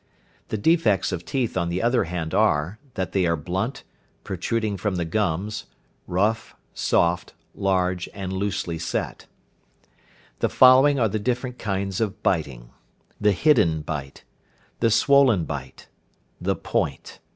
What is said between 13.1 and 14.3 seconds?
The hidden bite.